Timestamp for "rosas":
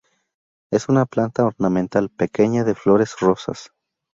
3.19-3.71